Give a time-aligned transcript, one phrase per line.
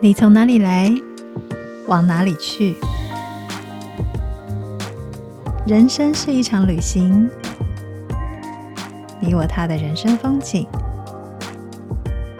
[0.00, 0.92] 你从哪里来，
[1.86, 2.76] 往哪里去？
[5.64, 7.30] 人生是一场旅行，
[9.20, 10.66] 你我他的人生风景，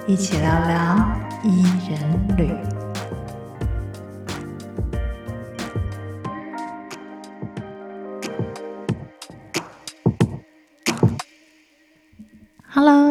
[0.07, 0.99] 一起聊聊
[1.45, 2.72] 伊人旅。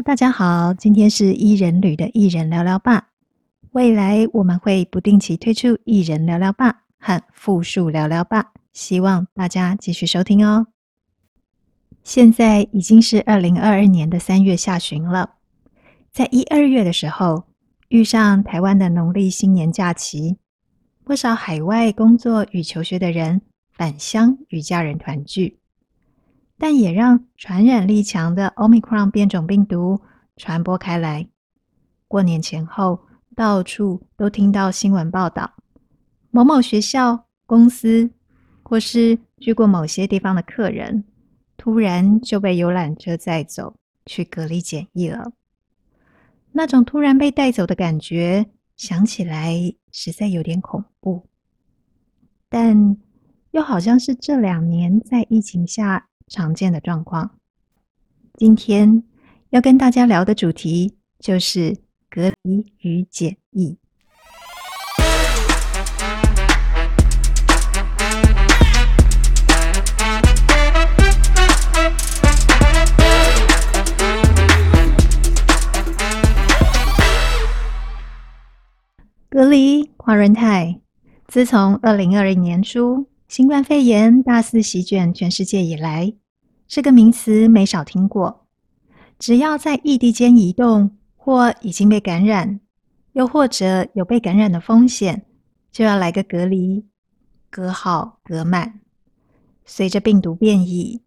[0.04, 3.10] 大家好，今天是伊人旅的艺人聊聊吧。
[3.72, 10.66] 未来我们会不定期推出艺人聊聊吧和复数聊聊吧，希望大家继续收听哦。
[12.04, 15.36] 现在已经是二零二二年的三月下旬了，
[16.12, 17.44] 在一二月的时候，
[17.90, 20.38] 遇上台湾的农历新年假期，
[21.04, 25.60] 不少海外工作与求学的人返乡与家人团聚，
[26.62, 30.00] 但也让传染力强的 Omicron 变种病毒
[30.38, 31.28] 传播开来。
[32.08, 33.00] 过年前后，
[33.36, 35.56] 到处都听到新闻报道，
[36.30, 38.12] 某某学校、公司，
[38.62, 41.04] 或是去过某些地方的客人，
[41.58, 43.74] 突然就被游览车载走
[44.06, 45.32] 去隔离检疫了。
[46.52, 48.46] 那种突然被带走的感觉，
[48.78, 51.26] 想起来实在有点恐怖，
[52.48, 52.98] 但
[53.50, 57.36] 又好像是这两年在疫情下常见的状况。
[58.34, 59.04] 今天
[59.52, 61.92] 要跟大家聊的主题就是。
[62.12, 63.78] 隔离与检疫。
[79.30, 80.82] 隔离华润泰
[81.30, 86.14] 自从二零二零年初新冠肺炎大肆席卷全世界以来，
[86.72, 88.48] 这个名词没少听过。
[89.20, 92.62] 只要在异地间移动，或已经被感染，
[93.12, 95.26] 又或者有被感染的风险，
[95.70, 96.86] 就要来个隔离，
[97.50, 98.80] 隔好隔满。
[99.66, 101.02] 随着病毒变异，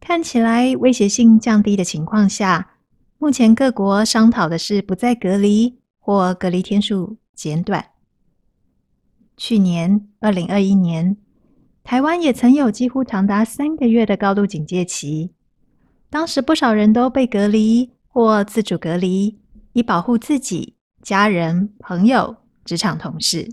[0.00, 2.74] 看起来威胁性降低的情况下，
[3.16, 7.86] 目前各国商讨的是不再隔离或隔离天数减短。
[9.34, 11.16] 去年二零二一年，
[11.86, 15.30] 台湾也曾有几乎长达三个月的高度警戒期，
[16.10, 19.38] 当时不少人都被隔离或自主隔离。
[19.72, 23.46] 以保护自己、家人、朋友、职场同事，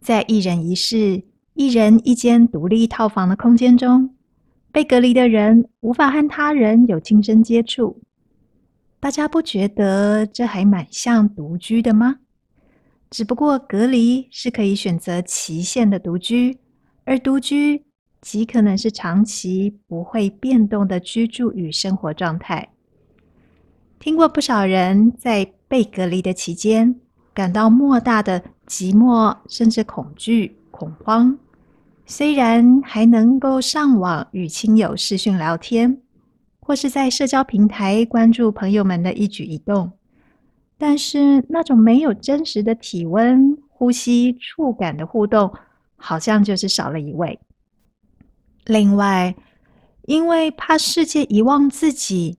[0.00, 1.24] 在一人一室、
[1.54, 4.14] 一人一间独立套房的空间中，
[4.70, 8.02] 被隔离的人无法和他人有亲身接触。
[9.00, 12.16] 大家不觉得这还蛮像独居的吗？
[13.10, 16.58] 只不过隔离是可以选择期限的独居，
[17.04, 17.84] 而独居
[18.20, 22.70] 极可能是长期不会变动的居住与生活状态。
[23.98, 26.94] 听过不少人在被隔离的期间
[27.32, 31.38] 感到莫大的寂寞，甚至恐惧、恐慌。
[32.06, 36.02] 虽然还能够上网与亲友视讯聊天，
[36.60, 39.92] 或是在社交平台关注朋友们的一举一动，
[40.76, 45.50] 但是那种没有真实的体温、呼吸、触感的互动，
[46.04, 47.40] 好像就是少了一位。
[48.66, 49.34] 另外，
[50.02, 52.38] 因为怕世界遗忘自己。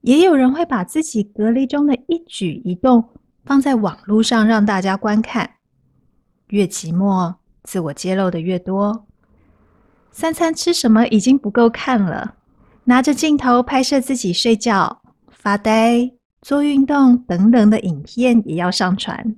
[0.00, 3.08] 也有人会把自己隔离中的一举一动
[3.46, 5.48] 放在网络上让大家观看，
[6.48, 9.06] 越寂寞，自我揭露的越多。
[10.12, 12.34] 三餐吃什么已经不够看了，
[12.84, 15.00] 拿着镜头拍摄自己睡觉、
[15.30, 19.34] 发呆、做运动等等的影片也要上传。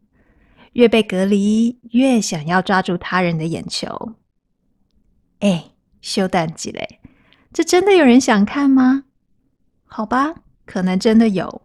[0.77, 4.13] 越被隔离，越想要抓住他人的眼球。
[5.41, 5.71] 哎，
[6.03, 7.01] 修蛋几嘞？
[7.51, 9.05] 这真的有人想看吗？
[9.87, 10.35] 好吧。
[10.67, 11.63] 可能真的有，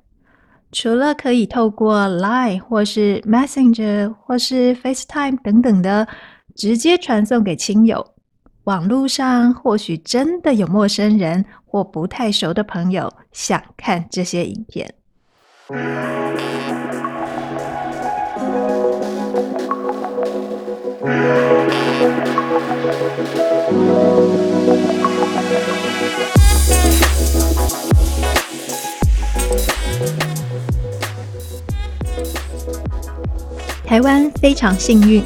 [0.72, 6.08] 除了可以透过 Line 或是 Messenger 或是 FaceTime 等等的
[6.56, 8.14] 直接传送给亲友，
[8.66, 14.94] 网络上或许真的有陌生人或不太熟的朋友想看这些影片。
[21.02, 21.08] 台
[34.02, 35.24] 湾非常幸运，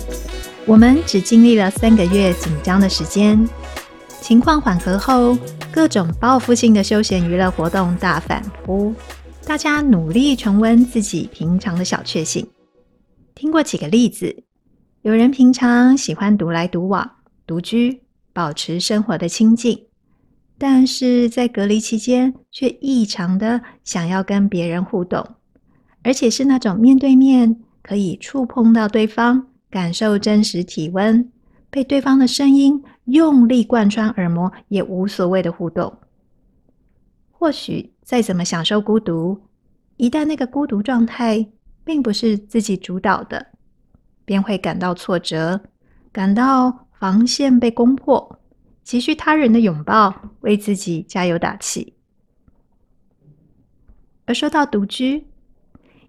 [0.65, 3.45] 我们只经历了三个月紧张的时间，
[4.21, 5.37] 情况缓和后，
[5.73, 8.95] 各种报复性的休闲娱乐活动大反扑，
[9.45, 12.47] 大家努力重温自己平常的小确幸。
[13.35, 14.44] 听过几个例子，
[15.05, 17.07] 有人平常喜欢独来独往、
[17.45, 18.01] 独居，
[18.33, 19.77] 保持生活的清静；
[20.57, 25.23] 但是在隔离期间却异常的想要跟别人互动，
[26.01, 31.31] 而且是那种面对面可以触碰到对方、感受真实体温、
[31.69, 35.95] 被对方的声音用力贯穿耳膜也无所谓的互动。
[37.29, 39.39] 或许再怎么享受孤独，
[39.97, 41.47] 一旦那个孤独状态
[41.83, 43.49] 并不是自己主导的，
[44.25, 45.61] 便会感到挫折，
[46.11, 48.39] 感到防线被攻破，
[48.83, 51.93] 急需他人的拥抱，为自己加油打气。
[54.25, 55.27] 而说到独居，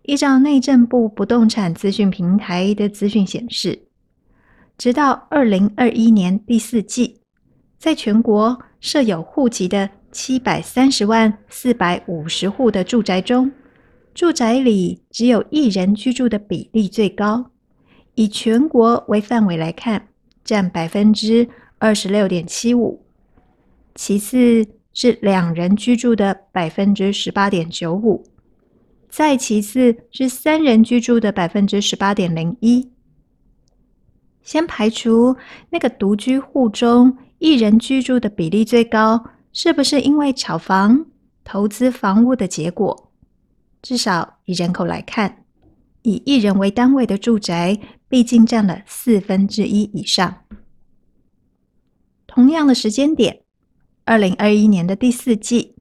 [0.02, 3.88] 依照内政部不动产资讯平台的资讯显示，
[4.78, 7.20] 直到二零二一年第四季，
[7.78, 13.52] 在全国设有户籍的七百三十万四百五十户的住宅中，
[14.14, 17.50] 住宅里只有一人居住的比例最高。
[18.16, 20.08] 以全国为范围来看，
[20.42, 21.48] 占百分之
[21.78, 23.06] 二十六点七五。
[23.94, 28.24] 其次是两人居住的百分之十八点九五，
[29.08, 32.90] 再其次是三人居住的百分之十八点零一。
[34.42, 35.36] 先排除
[35.70, 39.30] 那个独居户中一人居住的比例最高。
[39.52, 41.06] 是不是因为炒房、
[41.42, 43.10] 投资房屋的结果？
[43.80, 45.44] 至少以人口来看，
[46.02, 50.42] 以一人为单位的住宅，毕竟占了四分之一以上。
[52.26, 53.40] 同样的时间点，
[54.04, 55.74] 二零二一年的第四季，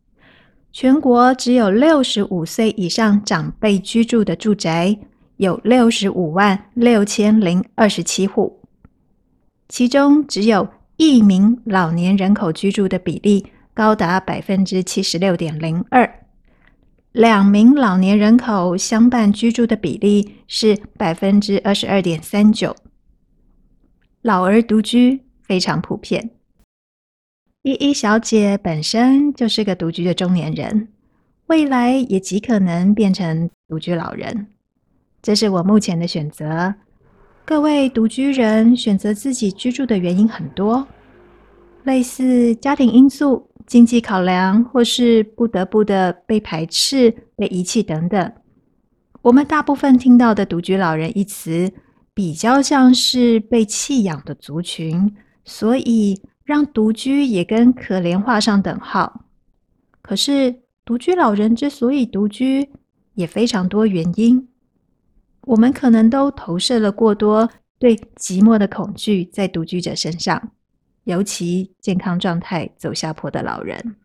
[0.71, 4.97] 全国只有六十五岁以上长辈居住的住宅
[5.37, 8.59] 有六十五万六千零二十七户，
[9.67, 10.67] 其中只有
[10.97, 13.45] 一名老年人口居住的比例。
[13.75, 16.24] 高达百分之七十六点零二，
[17.15, 22.75] 两名老年人口相伴居住的比例是百分之二十二点三九，
[24.21, 26.31] 老而独居非常普遍。
[27.61, 30.89] 依依小姐本身就是个独居的中年人，
[31.47, 34.47] 未来也极可能变成独居老人，
[35.21, 36.75] 这是我目前的选择。
[37.45, 40.85] 各位独居人选择自己居住的原因很多，
[41.85, 43.49] 类似家庭因素。
[43.67, 48.31] 经济考量，或是不得不的被排斥、被遗弃等等，
[49.23, 51.73] 我们大部分听到的“独居老人”一词，
[52.13, 59.25] 比较像是被弃养的族群，所以让独居也跟可怜画上等号。
[60.03, 62.69] 可是，独居老人之所以独居，
[63.15, 64.47] 也非常多原因，
[65.47, 67.49] 我们可能都投射了过多
[67.79, 70.51] 对寂寞的恐惧在独居者身上。
[71.05, 73.95] 尤其健康状态走下坡的老人，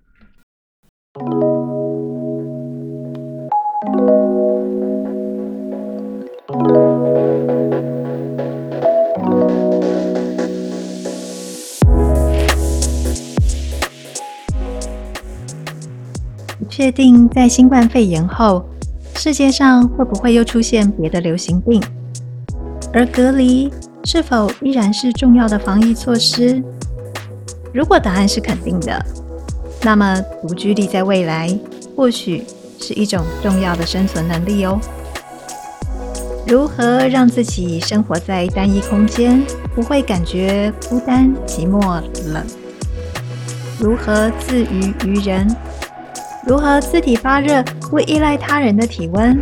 [16.58, 18.62] 不确定在新冠肺炎后，
[19.14, 21.82] 世界上会不会又出现别的流行病，
[22.92, 23.72] 而隔离
[24.04, 26.62] 是否依然是重要的防疫措施？
[27.72, 29.04] 如果答案是肯定的，
[29.82, 31.56] 那么独居力在未来
[31.96, 32.44] 或许
[32.80, 34.80] 是一种重要的生存能力哦。
[36.46, 39.40] 如何让自己生活在单一空间，
[39.74, 42.02] 不会感觉孤单、寂寞、
[42.32, 42.44] 冷？
[43.78, 45.46] 如何自娱于人？
[46.44, 49.40] 如何自体发热，不依赖他人的体温？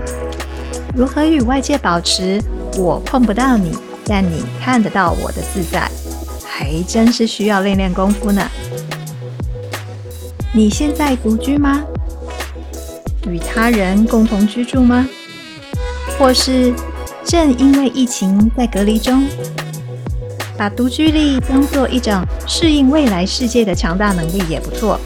[0.95, 2.43] 如何与外界保持
[2.77, 3.73] 我碰不到你，
[4.05, 5.89] 但你看得到我的自在？
[6.59, 8.43] 还真是需要练练功夫呢。
[10.53, 11.85] 你现在独居吗？
[13.29, 15.07] 与他人共同居住吗？
[16.19, 16.75] 或是
[17.25, 19.25] 正因为疫情在隔离中，
[20.57, 24.99] 把独居力当做一种适应未来世界的强大能力也不错。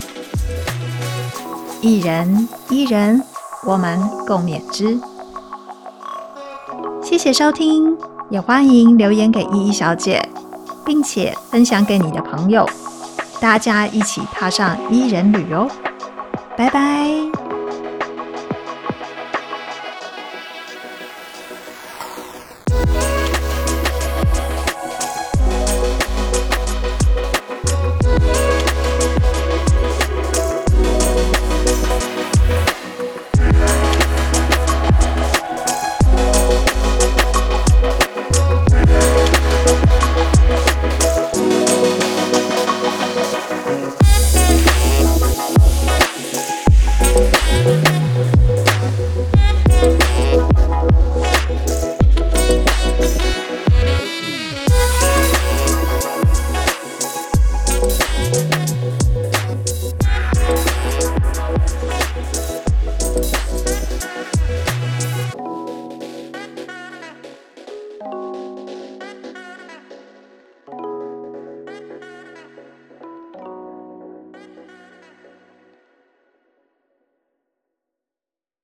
[1.83, 3.23] 一人一人，
[3.67, 4.99] 我们共勉之。
[7.05, 7.95] 谢谢收听，
[8.31, 10.27] 也欢迎留言给依依小姐。
[10.85, 12.69] 并且分享给你的朋友，
[13.41, 15.69] 大家一起踏上伊人旅哦，
[16.57, 17.42] 拜拜。